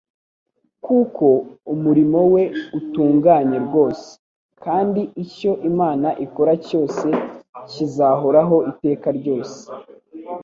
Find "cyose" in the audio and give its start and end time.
6.67-7.07